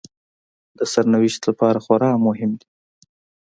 د 0.77 0.79
سرنوشت 0.91 1.41
لپاره 1.49 1.79
خورا 1.85 2.11
مهم 2.25 2.51
دي 2.59 2.67